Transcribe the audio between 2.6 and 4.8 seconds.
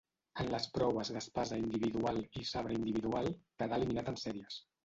individual quedà eliminat en sèries.